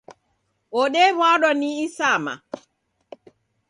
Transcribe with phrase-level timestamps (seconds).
[0.81, 2.33] Odewadwa ni isama